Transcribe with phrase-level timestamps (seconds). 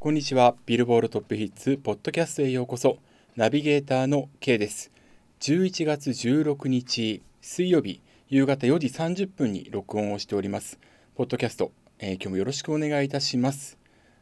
[0.00, 0.54] こんにちは。
[0.64, 2.98] ビルボールトップヒッツポッドキャストへようこそ。
[3.34, 4.92] ナビゲーターの K です。
[5.40, 10.78] 11月16日水曜日夕方4時30分に録音をしております。
[11.16, 13.76] ポッドキャスト、えー、今日もよろしくお願いいたします。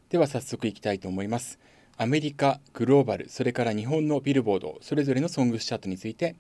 [0.08, 1.58] では早速いきたいと思います。
[1.98, 6.36] アメリカ、グローバル、それから日本のビルボード、それぞれのソングスチャートについて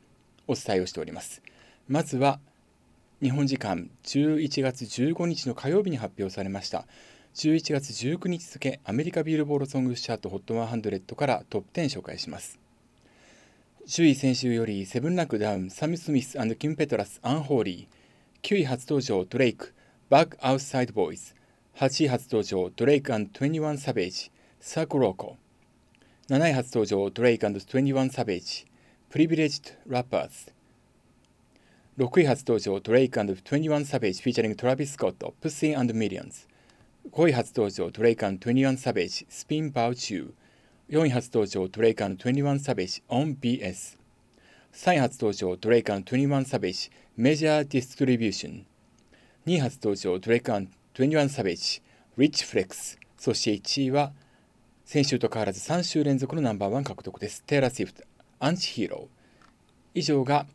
[0.48, 1.42] お伝えをしております。
[1.88, 2.40] まずは
[3.22, 6.86] 日本時間11月15日の火曜日に発表されました
[7.36, 12.58] 11月19日付アメリカ Billboard ソングチャート HOT100 からトップ10紹介します。
[13.94, 19.74] 首位先週よりセブンランクダウン Sam Smith Kim Petras Unholy 9位初登場 Drake
[20.08, 21.34] Back Outside Boyz
[21.76, 25.36] 8位初登場 Drake &21 Savage Circo Loco
[26.30, 28.64] 7位初登場 Drake &21 Savage
[29.10, 30.52] Privileged Rappers
[31.98, 36.46] 6位初登場 Drake &21 Savage featuring Travis Scott Pussy Millions
[37.12, 40.32] 5位初登場 Drake &21 Savage Spin Bout U。
[40.90, 43.96] 4位初登場ドレイカン21サベージオン BS
[44.72, 48.66] 3位初登場 Drake &21 Savage Major Distribution。
[49.46, 51.80] 2位初登場 Drake &21 Savage
[52.18, 52.98] Rich Flex。
[53.16, 54.12] そして1位は
[54.84, 57.44] 先週と変わらず3週連続のナンバーワン獲得です。
[57.44, 58.02] Taylor Swift
[58.40, 59.98] Anti-Hero。
[59.98, 60.46] 以上が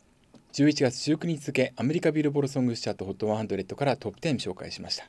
[0.52, 5.08] 11月19日付アメリカ Billboard ソングスチャート HOT100 からトップ10紹介しました。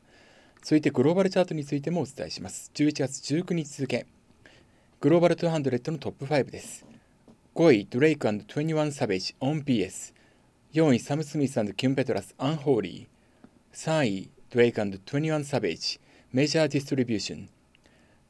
[0.64, 2.72] 続いてグローバルチャートについてもお伝えします。
[2.74, 4.06] 11月19日付、
[5.02, 6.86] グローバル200のトップ5です。
[7.54, 10.14] 5位、 Drake &21 Savage On BS。
[10.72, 13.76] 4位、 Sam Smith Kim Petras、Unholy。
[13.76, 17.50] 3位、 Drake &21 Savage、Major Distribution。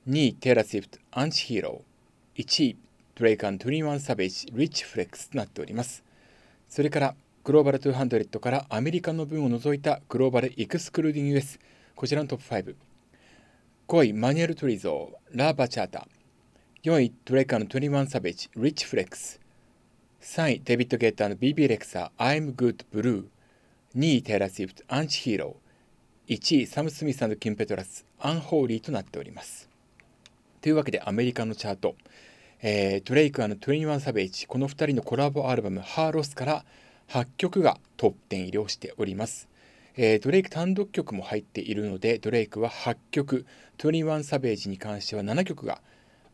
[0.10, 2.44] 2位、 Taylor Swift、Anti-Hero。
[2.44, 2.78] 1位、
[3.14, 6.04] Drake &21 Savage、Rich Flex となっております。
[6.68, 11.60] それから、グローバル200からアメリカの分を除いたグローバルエクスクルーディング US
[11.96, 12.76] こちらのトップ5。
[13.88, 16.08] 5位、マニュエル・トリゾー、ラー・バチャータ。
[16.84, 19.40] 4位、ドレイカーの21サベージ、リッチ・フレックス。
[20.20, 23.28] 3位、デビッド・ゲッターの BB レクサー、I'm Good Blue。
[23.96, 26.34] 2位、テイラー・スィフト、アンチ・ヒーロー。
[26.34, 29.70] 1位、サム・スミスキン・ペトラス、アンホーリーとなっております。
[30.62, 31.96] というわけで、アメリカのチャート。
[32.64, 36.66] えー、ドレイクの21サベージ、この2人のコラボアルバム、ハーロスから
[37.10, 39.53] 8曲がトップ10入りをしております。
[39.96, 43.46] えー、ドレイク単独曲も入っているので、ドレイクは8曲、
[43.78, 45.82] 21サベージに関しては7曲が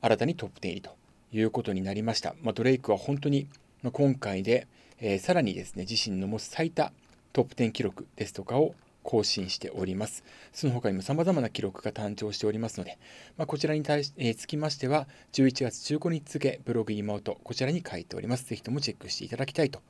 [0.02, 0.96] 新たにトップ10入りと
[1.34, 2.36] いうことになりました。
[2.42, 3.48] まあ、ドレイクは本当に
[3.84, 4.68] まあ今回で、
[5.02, 6.92] えー、さらにですね、自身の持つ最多
[7.34, 10.24] トップ10記録ですとかを更新しております。
[10.54, 12.98] その他にも様々な記録が誕生しておりますので、
[13.38, 18.46] まあ、こちらに対し、えー、つきましては、11月15日付、ブログにも、こちらに書いております。
[18.46, 19.82] ぜひともチェックしていただきたいと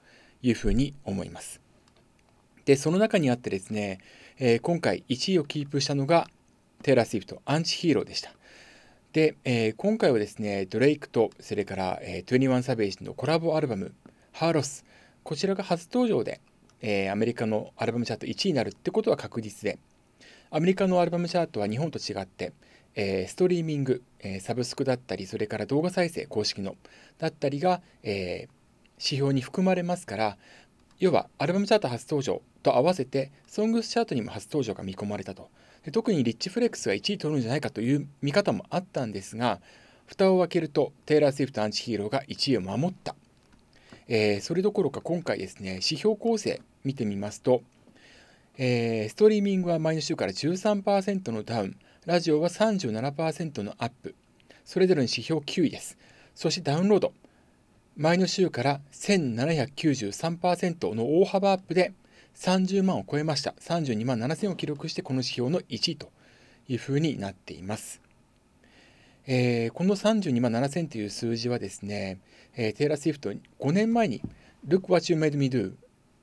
[0.41, 1.68] いうふうに思います。
[2.69, 3.97] で、その中にあってですね、
[4.37, 6.27] えー、今回1位をキープしたのが
[6.83, 8.31] Taylor Swift、Anti-Hero でした。
[9.11, 13.95] で、えー、今回はですね、 Drake と、それから、えー、21 Savage のコラボアルバム、
[14.33, 14.85] Her Loss、
[15.23, 16.41] こちらが初登場で、
[16.81, 19.79] えー、アメリカのアルバムチャート1位になるってことは確実で、
[20.51, 22.53] アメリカのアルバムチャートは日本と違って、
[22.93, 26.75] えー、ストリーミング、えー、サブスクだったり、それから動画再生公式の
[27.17, 28.49] だったりが、えー、
[28.99, 30.37] 指標に含まれますから、
[30.99, 35.49] 要はアルバムチャート初登場と合わせてソングスチャートにも初登場が見込まれたと。
[35.91, 39.61] 特に Rich Flex が1位取るんじゃないかという見方もあったんですが
[40.05, 43.15] 蓋を開けると Taylor Swift Anti-Hero が1位を守った、
[44.09, 47.61] えー、それどころか今回ですね指標構成見てみますと、
[48.57, 54.15] えー、ストリーミングは前の週から13%のダウンラジオは37%のアップ。
[54.65, 55.97] それぞれの指標9位です。
[56.33, 57.13] そしてダウンロード。
[57.99, 61.91] 前の週から1793%の大幅アップで
[62.33, 63.53] 30万を超えました。
[63.59, 66.09] 32万7000を記録してこの指標の1位と
[66.69, 68.01] いうふうになっています。
[69.27, 72.21] えー、この32万7000という数字はですね、
[72.55, 73.37] えー、テイラー・スウィフト5
[73.73, 74.21] 年前に
[74.65, 75.73] Look What You Made Me Do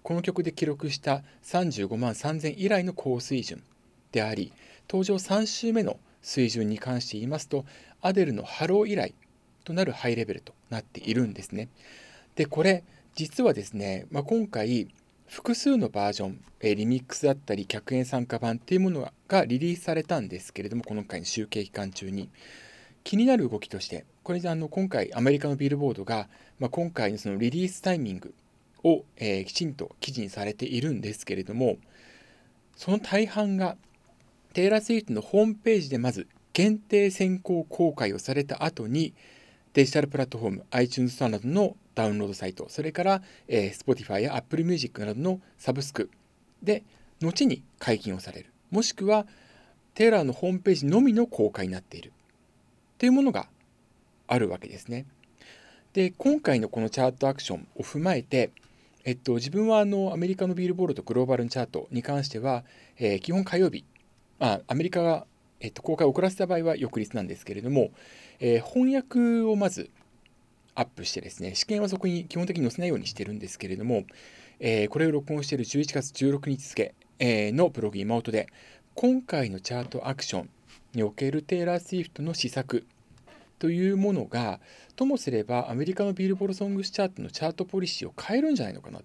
[0.03, 3.63] この曲で記録した35万3000以来の高水準
[4.13, 4.51] であり
[4.89, 7.67] 登場3週目の水準に関して言いますと
[8.01, 9.15] Adele のハロー以来
[9.67, 11.69] となるハイレベルとなっているんですね。
[12.37, 12.85] で、これ、
[13.17, 14.89] 実はですね、まあ、今回、
[15.27, 22.31] 複数のバージョン、えリミックスだったり、客演参加版っていうものがリリースされたんですけれども、この回の集計期間中に。
[23.03, 26.29] 気になる動きとして、これであの今回、アメリカのビルボードが、
[26.61, 28.35] まあ、今回のそのリリースタイミング
[28.85, 31.77] を、えー、きちんと記事にされているんですけれども、
[32.77, 33.77] その大半が、
[34.53, 39.13] テイラー・スイートのホームページでまず限定先行公開をされた後に、
[39.77, 46.09] デジタルプラットフォーム、iTunes スタンダードのダウンロードサイト、それから、えー、Spotify や Apple Music などのサブスク
[46.63, 46.83] で、
[47.21, 48.51] 後に解禁をされる。
[48.71, 49.27] もしくは、
[49.93, 52.15] テーラーのホームページのみの公開になっている。
[52.97, 53.51] というものが
[54.29, 55.05] あるわけですね。
[55.93, 58.53] で今回のこのチャートアクションを踏まえて、
[59.05, 62.65] えっと、自分はあのアメリカのビールボールドグローバルのチャートに関しては、
[62.97, 63.85] えー、基本火曜日、
[64.39, 65.27] あ、アメリカが、
[65.61, 67.91] えっと、公開を遅らせた場合は翌日なんですけれども、
[68.41, 69.91] えー、翻訳をまず
[70.75, 74.05] アップしてですね、試験はそこに基本的に載せないようにしてるんですけれども、
[74.61, 78.49] えー、これを録音している11月16日付、えー、のブログ今音で、
[78.95, 80.51] 今回のチャートアクション
[80.95, 82.87] におけるテイラー・スウィフトの施策
[83.59, 84.61] というものが、
[84.97, 89.01] ともすればアメリカのビルボールソングスチャートのチャートポリシーを変えるんじゃないのかな。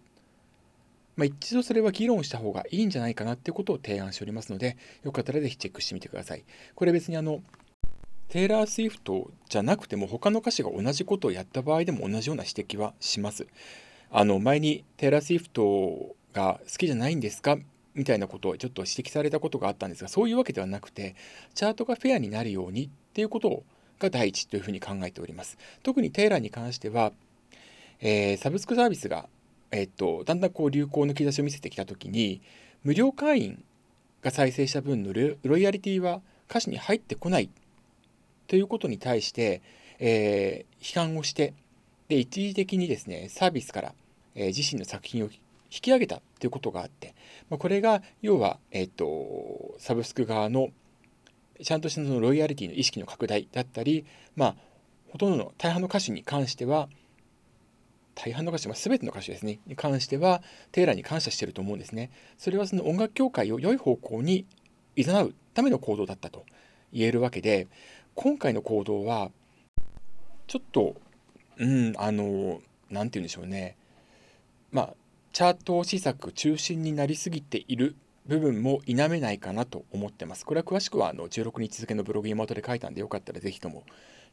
[1.21, 6.43] まあ、一度それは議論した方がいいんじゃないかなっていうことを提案しておりますので、よかったらぜひチェックしてみてください。
[6.73, 7.43] これ別にあの、
[8.29, 13.45] テイラー・スウィフトじゃなくても他の歌手が同じことをやった場合でも同じような指摘はします。
[14.09, 17.55] あの前にテイラー・スウィフトが好きじゃないんですか？
[17.93, 21.15] みたいなことをちょっと指摘されたことがあったんですがそういうわけではなくて
[21.53, 23.61] チャートがフェアになるようにっていうこと
[23.99, 25.59] が第一というふうに考えております。
[25.83, 27.11] 特にテイラーに関しては、
[27.99, 29.29] えー、サブスクサービスが、
[29.71, 32.41] え、っとだんだんこう流行の兆しを見せてきた時に
[32.83, 33.63] 無料会員
[34.21, 35.13] が再生した分の
[35.43, 37.49] ロイヤリティは歌詞に入ってこない。
[38.47, 39.61] ということに対して、
[39.99, 41.53] えー、批判をして
[42.09, 43.93] で一時的にですねサービスから、
[44.35, 45.39] えー、自身の作品を引
[45.69, 46.21] き上げた。
[46.41, 47.13] ということがあって、
[47.51, 50.69] まあ、これが要は、えーと、サブスク側の
[51.63, 54.55] ちゃんとしたそのロイヤリティの意識の拡大だったり、まあ、
[55.11, 56.89] ほとんどの大半の歌手に関しては
[58.15, 60.41] 大半の歌手、まあ、全ての歌手ですねに関しては
[60.71, 62.11] テイラーに感謝してると思うんですね。
[62.37, 64.45] それはその音楽協会を良い方向に
[64.95, 66.45] 誘うための行動だったと
[66.93, 67.67] 言えるわけで
[68.15, 69.31] 今回の行動は
[70.47, 70.95] ちょっと
[71.57, 73.77] うんあの何て言うんでしょうね。
[74.71, 74.93] まあ
[75.31, 77.95] チャート施策中心になりすぎている
[78.27, 80.45] 部分も否めないかなと思ってます。
[80.45, 83.83] これは詳しくはあの16日付のブログ妹で書いたんでよかったらぜひとも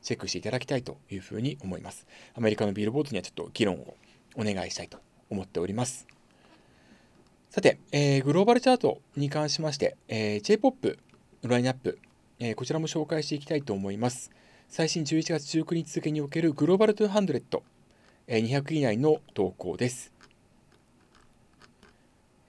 [0.02, 2.06] チェックしていただきたいというふうに思います。
[2.34, 3.96] アメリカのビルボードにはちょっと議論を
[4.36, 4.98] お願いしたいと
[5.30, 6.06] 思っております。
[7.50, 10.98] さて、えー、グローバルチャートに関しまして、えー、J-POP
[11.42, 11.98] のラインナップ
[12.40, 14.30] えー、こちらも紹介していきたいと思います。
[14.68, 17.62] 最新11月19日付におけるグローバル200、
[18.28, 20.12] えー、200以内の投稿です。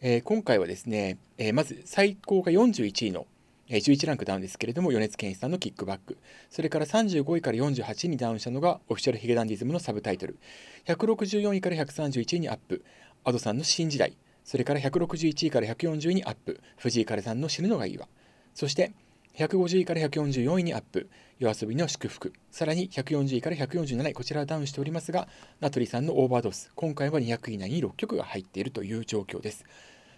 [0.01, 3.28] えー、今回はですね、えー、まず最高が41位の、
[3.68, 6.18] えー、11ランクダウンですけれども、米津玄師さんのキックバック。
[6.50, 10.40] それから35位から48位にダウンしたのが、オフィシャルヒゲダンディズムのサブタイトル。
[10.86, 12.86] 164位から131位にアップ。
[13.25, 14.16] アドさんの新時代。
[14.46, 16.62] それから161位から140位にアップ。
[16.78, 18.07] 藤井風さんの死ぬのがいいわ。
[18.54, 18.94] そして、
[19.35, 21.09] 150位から144位にアップ。
[21.39, 22.33] YOASOBI の祝福。
[22.51, 25.27] さらに140位から147位、こちらはダウンしておりますが、
[25.62, 26.71] なとりさんの Overdose。
[26.75, 29.65] 今回は200位以内に6曲が入っているという状況です。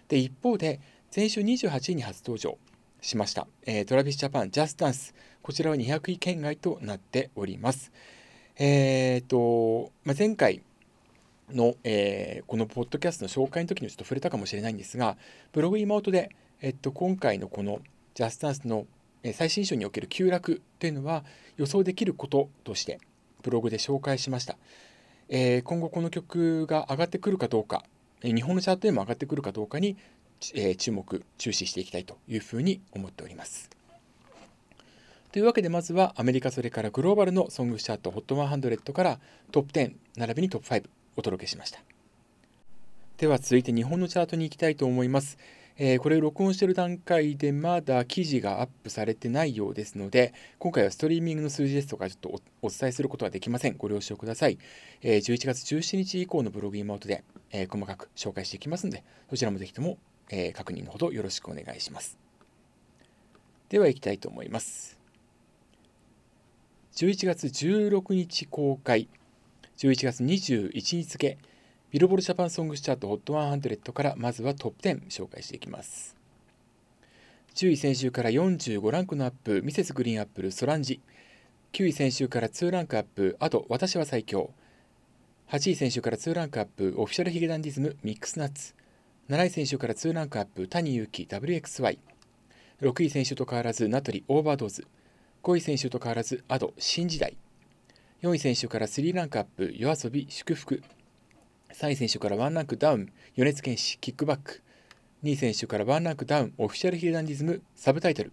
[0.08, 0.80] で、一方で、
[1.10, 2.58] 先週28位に初登場
[3.00, 3.46] しました。
[3.64, 5.14] えー、 Travis Japan、Just Dance。
[5.42, 7.92] こちらは200位圏外となっております。
[8.56, 10.62] えっ、ー、と、まあ、前回、
[11.54, 15.16] の、えー、このポッドキャストの紹介の時にちょっと触れたかもしれないんですが、
[15.52, 16.30] ブログ妹で、
[16.60, 17.80] えっと、今回のこの
[18.14, 18.86] ジャスタンスの
[19.32, 21.24] 最新章における急落というのは
[21.56, 22.98] 予想できることとして
[23.42, 24.56] ブログで紹介しました、
[25.28, 27.84] えー、今後この曲が上がってくるかどうか
[28.22, 29.96] 日本のチャートでも上がってくるかどうかに、
[30.54, 33.70] えー、注目注視していきたいというふうに思っております。
[35.32, 39.18] というわけでまずはアメリカそれからグローバルのソングチャート HOT100 から
[39.50, 40.84] トップ10並びにトップ5
[41.16, 41.80] お届けしました。
[43.16, 45.38] では続いて日本のチャートに行きたいと思います。
[45.84, 53.74] えー、これを録音している段階でまだ記事がアップされてないようですので、今回はストリーミングの数字ですとかちょっとお伝えすることはできません。
[53.76, 54.58] ご了承ください。
[55.00, 59.98] えー、11月17日以降のブログイマートで、えー、細かく紹介していきますので、そちらもぜひとも、
[60.30, 62.16] えー、確認のほどよろしくお願いします。
[63.68, 65.00] では行きたいと思います。
[66.94, 69.08] 11月16日公開、
[69.78, 71.38] 11月21日付、
[71.92, 76.16] ビルボールジャパンソングスチャート HOT100 からまずはトップ10紹介していきます。
[77.54, 81.02] 10位先週から45ランクのアップ、ミセスグリーンアップル、ソランジ。
[81.74, 84.54] 9位先週から2ランクアップ、あと私は最強。
[85.50, 88.74] 8位先週から2ランクアップ、オフィシャルヒゲダンディズム、ミックスナッツ。
[89.28, 91.98] 7位先週から2ランクアップ、谷祐希、WXY。
[92.80, 94.86] 6位先週と変わらず、なとり、Overdose。
[95.42, 97.36] 5位先週と変わらず、 Ado、新時代。
[98.22, 100.82] 4位先週から3ランクアップ、 YOASOBI、祝福。
[101.82, 104.62] 3位先週からワンランクダウン、米津玄師、 KICK BACK。
[105.24, 108.30] 2位先週からワンランクダウン、 Official髭男dism、サブタイトル。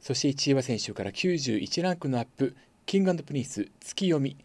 [0.00, 2.54] そして1位は先週から91ランクのアップ、
[2.86, 4.36] King & Prince、ツキヨミ。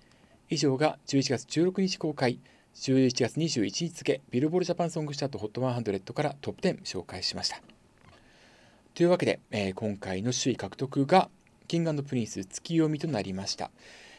[0.50, 2.40] 以上が11月16日公開、
[2.74, 7.62] 11月21日付、 Billboard Japan ソングチャート HOT100 からトップ10紹介しました。
[8.96, 11.30] というわけで、えー、今回の首位獲得が
[11.68, 13.70] King & Prince ツキヨミとなりました。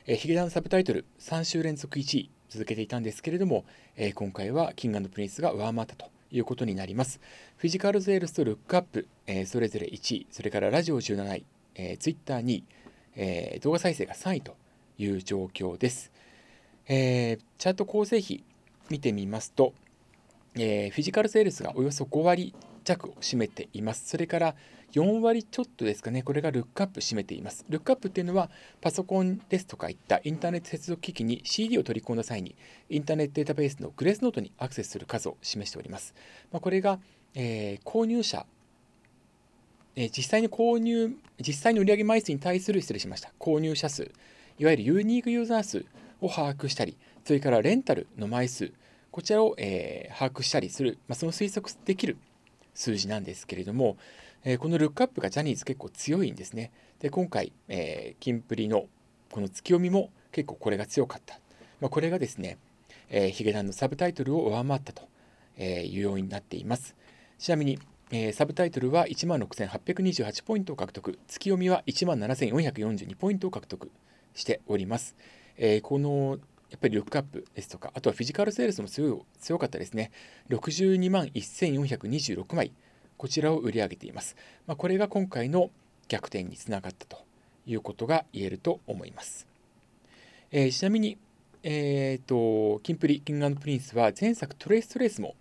[0.07, 3.65] えー、ヒゲダンサブタイトル3週連続1位続けていたんですけれども、
[3.97, 7.21] えー、今回は King & Prince が上回ったということになります。
[7.57, 11.45] フィジカルセールスとルックアップ、えー、それぞれ1位、それからラジオ17位、
[11.77, 12.65] えー、ツイッター2位、
[13.17, 14.57] えー、動画再生が3位と
[14.99, 16.11] いう状況です。
[16.89, 18.43] えー、チャート構成比
[18.89, 19.73] 見てみますと、
[20.57, 22.53] えー、フィジカルセールスがおよそ5割
[22.91, 24.09] 弱を占めています。
[24.09, 24.55] それから
[24.93, 27.65] 4割ちょっとですかね、これがルックアップ占めています。
[27.69, 32.57] ルックアップっていうのは、パソコンですとかいったインターネット接続機器に CD を取り込んだ際に、
[32.89, 36.15] インターネットデータベースのグレースノートにアクセスする数を示しております。
[36.51, 36.99] まあ、これが、
[37.35, 38.45] えー、購入者、
[39.95, 44.11] えー、実際に購入、実際に売上枚数に対する、失礼しました、購入者数、
[44.59, 45.87] いわゆるユニークユーザー数
[46.21, 48.73] を把握したり、それからレンタルの枚数、
[49.11, 52.17] こちらを、えー、把握したりする、まあ、その推測できる
[52.75, 53.97] 数字なんですけれども、
[54.45, 56.71] えー、このルックアップがジャニーズ結構強いんですね。
[57.01, 58.87] で、今回、えー、キンプリの
[59.31, 61.39] この月読みも結構これが強かった。
[61.81, 62.59] まあ、これがですね、
[63.11, 65.09] えー、ヒゲダンのサブタイトルを上回ったと
[65.63, 66.95] いう要因になっています。
[67.39, 67.79] ちなみに、
[68.11, 73.91] えー、サブタイトルは16,828ポイントを獲得、月読みは17,442ポイントを獲得
[74.35, 75.17] しております。
[75.57, 76.39] えー、この
[76.71, 80.13] やっぱりルックアップですとか、あとはフィジカルセールスも強、強かったですね。
[80.51, 82.73] 62万1426枚、
[83.17, 84.37] こちらを売り上げています。
[84.67, 85.71] まあ、これが今回の
[86.09, 87.25] 逆転につながったと
[87.67, 89.47] いうことが言えると思います。
[90.53, 91.19] えー、ちなみに、
[91.63, 95.35] えーと、キンプリ、 King & Prince は前作 TraceTrace も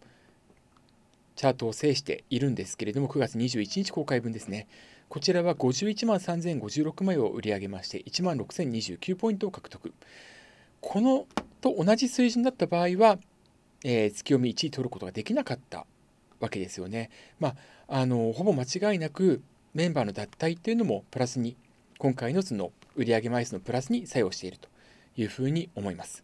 [1.36, 4.68] チャートを制しているんですけれども、9月21日公開分ですね。
[5.08, 9.94] こちらは51万3056枚を売り上げまして、1万6029ポイントを獲得。
[10.82, 11.28] この
[11.62, 13.20] と同じ水準だった場合は、
[13.84, 15.86] えー、月読み1位取ることができなかった
[16.40, 17.10] わけですよね。
[17.40, 17.56] ま
[17.88, 19.42] あ、あのほぼ間違いなく
[19.74, 21.56] メンバーの脱退っていうのもプラスに
[21.98, 24.70] 今回のその売上枚数のプラスに作用していると
[25.18, 26.24] いうふうに思います。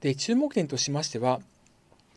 [0.00, 1.40] で注目点としましては、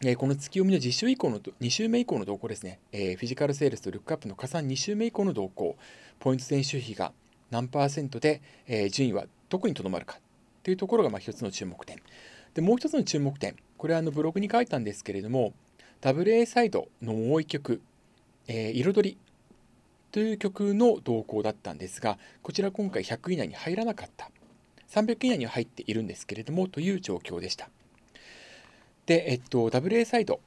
[0.01, 5.77] えー、この月読みの実習以降の2週目以降の動向ですね、えー、フィジカルセールスとルックアップの加算2週目以降の動向、
[6.20, 7.13] ポイント選手比が
[7.51, 10.20] 何パーセントで、え、順位はどこにとどまるか
[10.65, 12.01] というところがまあ一つの注目点。
[12.55, 15.53] で、もう一つの注目点、これはあのブログに書いたんですけれども、
[16.01, 17.81] WA サイドのもう一曲、
[18.48, 19.17] えー、彩り
[20.12, 24.31] という曲の動向だったんですが、こちら今回100位以内に入らなかった。
[24.89, 27.69] 300以内には入っているんですけれども、という状況でした。
[29.05, 30.39] で、えっと、WA サイド、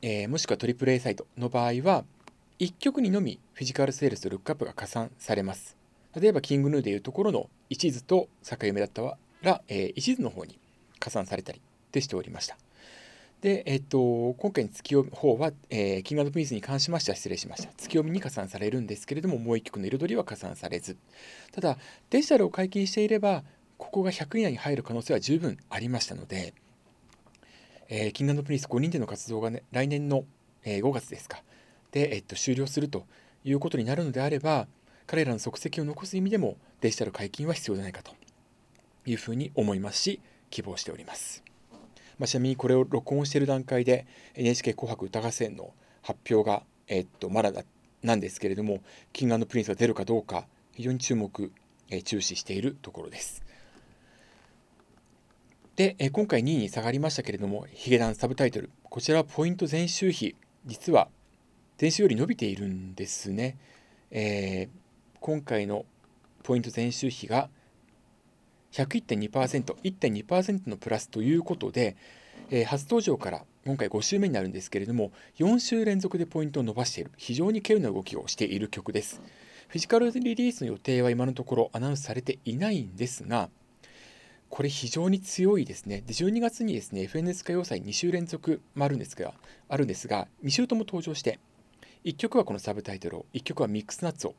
[0.00, 2.06] えー、もしくは AAA サイドの場合は、
[2.60, 5.76] 1曲にのみフィジカルセールスとルックアップが加算されます。
[6.18, 10.58] 例えば、キングヌーでいうところの一途と境目だったはが、えー、一途の方に
[10.98, 11.60] 加算されたり
[11.92, 12.56] でしておりました。
[13.40, 17.68] で、えっと、今回の月読み方は、えー、キングピースに関しましては失礼しました。
[17.76, 20.96] 月読みに加算されるんですけれども、もう一曲の彩りは加算されず。
[21.52, 21.78] ただ、
[22.10, 23.44] デジタルを解禁していれば、
[23.76, 26.54] ここが100以内に入る可能性は十分ありましたので、
[27.88, 30.24] えー、キングプリンス5人での活動が、ね、来年の、
[30.64, 31.42] えー、5月ですか、
[31.92, 33.06] で、えっと、終了すると
[33.44, 34.66] いうことになるのであれば、
[35.06, 38.12] 彼らの足跡を残す意味でもデジタル解禁は必要じゃないかと
[39.06, 40.20] いうふうに思いますし
[40.50, 41.42] 希望しております、
[42.18, 45.72] まあ、ちなみにこれを録音している段階で NHK 紅白歌合戦の
[46.02, 47.52] 発表が、えっとまだ
[48.02, 48.80] なんですけれども
[49.12, 51.50] キングプリンスが出るかどうか非常に注目、
[51.90, 53.42] え注視しているところです。
[55.74, 58.70] で、え今回2位に下がりましたけれどもヒゲダンサブタイトル。
[58.84, 60.36] こちらはポイント前週比。
[60.66, 61.08] 実は
[61.80, 63.58] 前週より伸びているんですね、
[64.10, 65.84] えー、今回の
[66.42, 67.50] ポイント前週比が
[68.72, 71.96] 101.2%、1.2%のプラスということで、
[72.50, 79.20] えー、初登場から今回5週目になるんですけれども、4週連続でポイントを伸ばしている、非常に稀有な動きをしている曲です。
[79.68, 83.50] フィジカルリリースの予定は今のところアナウンスされていないんですが、
[84.48, 86.02] これ非常に強いですね。
[86.06, 89.34] で、12月にですね、FNS 歌謡祭2週連続もあるんですが、
[89.68, 91.40] あるんですが、2週とも登場して、
[92.04, 94.34] 1曲はこのサブタイトルを、1曲はミックスナッツを、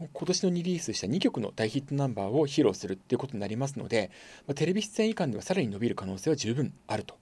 [0.00, 4.12] 今年のリリースした2曲の大ヒットナンバーを披露するっていうことになりますので、
[4.46, 7.16] まテレビ出演以下ではさらに伸びる可能性は十分あると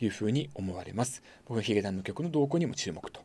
[0.00, 1.22] いうふうに思われます。
[1.46, 3.20] 僕はヒゲダンの曲の動向にも注目と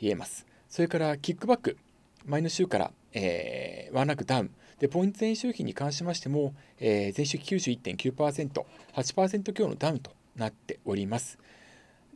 [0.00, 0.46] 言えます。
[0.68, 1.78] それからキックバック、
[2.26, 4.50] 前の週から、えー、ワンランクダウン。
[4.78, 11.38] で、ポイント前週比に関しましても、えー、前週91.9%、8%強のダウンとなっております。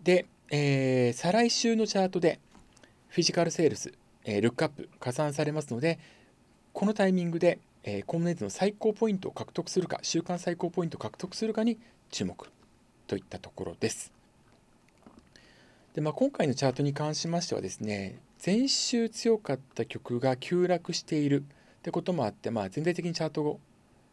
[0.03, 2.41] で、えー、再来週のチャートで、
[3.09, 3.93] フィジカルセールス、
[4.25, 5.99] えー、ルックアップ加算されますので、
[6.77, 11.79] このタイミングで、えー、今年度の最高ポイントを獲得するか、週間最高ポイントを獲得するかに
[12.11, 12.51] 注目
[13.07, 14.13] といったところです。
[15.95, 21.45] でまあ、今回のチャートに関しましてはですね、前週強かった曲が急落している。
[21.79, 23.59] ってこともあって、まあ、全体的にチャート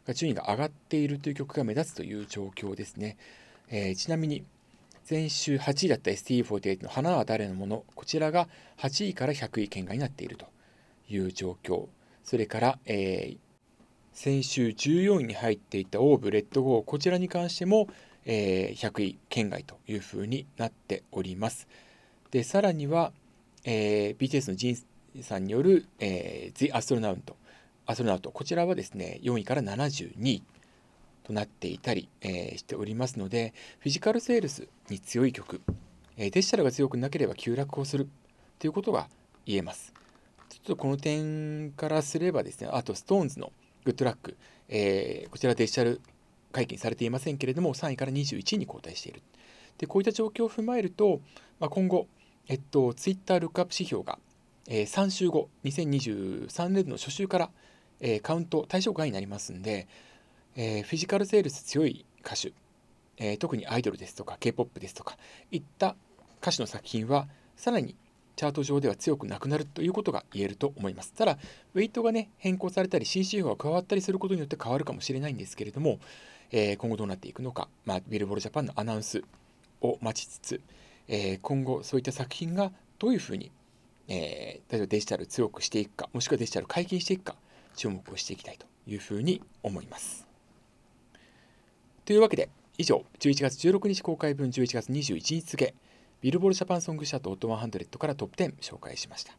[0.06, 3.18] が順位が上がっているという曲が目立つという状況ですね。
[3.68, 4.42] えー、ちなみに、
[5.02, 10.46] 先週8位だった ST48 の花は誰のもの、こちらが8位から100位圏外になっていると
[11.10, 11.88] いう状況。
[12.24, 13.38] それから、えー、
[14.12, 17.88] 先週14位に入っていたオーブ、レッドゴー、こちらに関しても、
[18.24, 21.68] えー、100位圏外というふうになっております。
[22.30, 23.12] で、さらには、
[23.64, 27.34] えー、BTS のジンさんによる、えー、The Astronaut、
[27.86, 30.42] アストロナウト、こちらはですね、4位から72位
[31.24, 35.60] となっていたり、えー、しておりますので、フィジカルセールスに強い曲、
[36.16, 38.08] えー、デジタルが強くなければ急落をする
[38.58, 39.08] ということが
[39.44, 39.92] 言えます。
[40.54, 43.52] ちょっとこの点からすればですね、あと SixTONES の
[43.84, 44.36] グッドラック、
[44.68, 46.00] えー、こちらデジタル
[46.52, 49.22] 解禁されていませんけれども、3位から21位に後退している。
[49.78, 51.20] でこういった状況を踏まえると、
[51.58, 52.06] まあ、今後、
[52.46, 54.18] えっと、ツイッタールックアップ指標が、
[54.68, 57.50] えー、3週後、2023年度の初週から、
[58.00, 59.88] えー、カウント対象外になりますんで、
[60.56, 62.52] えー、フィジカルセールス強い歌手、
[63.16, 65.16] えー、特にアイドルですとか K-POP ですとか
[65.50, 65.96] いった
[66.40, 67.96] 歌手の作品はさらに
[68.36, 71.12] チャート上では強くなくなるということが言えると思います。
[71.12, 71.38] ただ、
[71.74, 75.98] ウェイトがね、変更されたり、新指標が加わったりすることによって変わるかもしれないんですけれども、
[76.50, 79.24] えー、今後どうなっていくのか、まあ、ビルボールジャパンのアナウンス
[79.80, 80.60] を待ちつつ、
[81.08, 83.50] えー、今後そういった作品がどういうふうに、
[84.08, 87.36] えー、例えばデジタル強くしていくか、もしくはデジタル解禁していくか、
[87.76, 90.26] 注目をしていきたいというふうに思います。
[92.04, 95.74] というわけで、以上、11月16日公開分11月21日付、
[96.24, 99.34] ビルボールジャパンソングシャート HOT100 からトップ10紹介しました。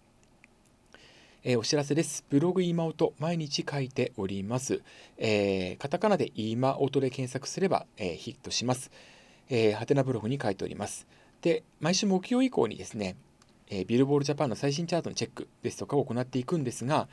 [1.44, 2.24] えー、お知らせです。
[2.30, 4.84] ブログ今音、毎日書いております。
[5.18, 8.92] えー、カタカナで今音で検索すれば、えー、ヒットします。
[9.50, 11.08] えー、ハテナブログに書いております。
[11.42, 13.15] で、毎週木曜以降にですね、
[13.68, 17.08] えー、ビルボールジャパンの最新チャートのチェックですとかを行っていくんですが、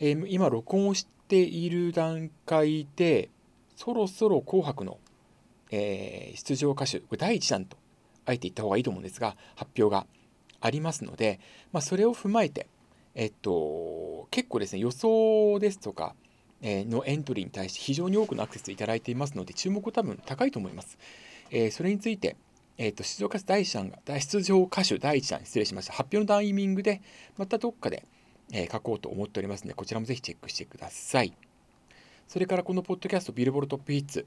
[0.00, 3.28] えー、今録音をしている段階で、
[3.76, 4.98] そろそろ紅白の、
[5.70, 7.76] えー、出場歌手、第1弾と
[8.26, 10.06] あえて言った方がいいと思うんですが、発表が
[10.60, 11.40] ありますので、
[11.72, 12.66] まあ、それを踏まえて、
[13.14, 16.14] えっと、結構ですね、予想ですとか、
[16.62, 20.96] え、のエントリーに対して非常に多くのアクセスいただいていますので、注目多分高いと思います。
[21.50, 22.36] えー、それについて、
[22.78, 25.92] えーと、出場歌手第1弾が、出場歌手第1弾、失礼しました。
[25.92, 27.02] 発表のタイミングで、
[27.36, 28.06] またどっかで、
[28.52, 31.34] えー、書こうと思っておりますので、こちらもぜひチェックしてください。
[32.28, 34.24] それからこのポッドキャスト、ビルボルトップヒッツ、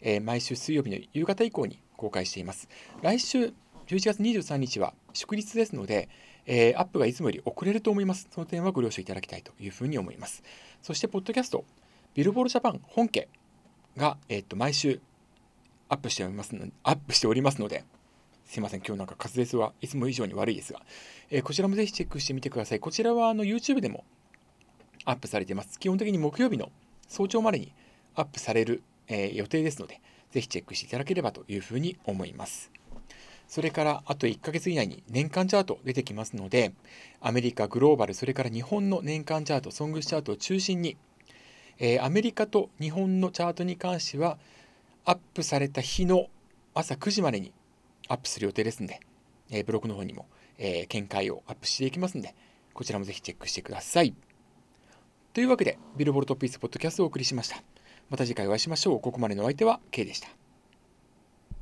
[0.00, 2.68] えー、毎週水曜日の夕方以降に公開しています。
[3.02, 3.52] 来週
[3.86, 6.08] 11月23日は祝日ですので、
[6.46, 8.28] えー、アップがいつもより遅れると思います。
[8.30, 10.42] その点はご了承いただきたいというふうに思います。
[10.82, 11.64] そして、ポッドキャスト、
[12.14, 13.28] ビルボールジャパン本家
[13.96, 15.00] が、えー、と毎週
[15.88, 17.84] アップしておりますのアップしておりますので、
[18.44, 20.80] すいません、今日なんか滑舌はいつも以上に悪いですが、
[21.30, 22.80] えー、こちらもぜひチェックしてみてください。
[22.80, 24.04] こちらはあの YouTube でも
[25.04, 25.78] アップされています。
[25.78, 26.70] 基本的に木曜日の
[27.08, 27.72] 早朝までに
[28.14, 30.00] アップされる、えー、予定ですので、
[30.32, 32.70] ぜひチェックしていただければというふうに思います。
[33.48, 36.72] それからあと1ヶ月以内に年間チャート出てきますので、
[37.20, 40.96] アメリカ、グローバル、それから日本の年間チャート、ソングスチャートを中心に、
[41.78, 44.38] えー、アメリカと日本のチャートに関しては、
[45.04, 46.26] アップされた日の
[46.74, 47.52] 朝9時までに
[48.08, 49.00] アップする予定ですので、
[49.50, 50.26] えー、ブログの方にも、
[50.58, 52.34] えー、見解をアップしていきますので、
[52.74, 54.14] こちらもぜひチェックしてください。
[55.32, 57.62] というわけで、ビルボルトピースポッドキャストをお送りしました。
[58.10, 59.00] また次回お会いしましょう。
[59.00, 60.35] ここまでのお相手は K でした。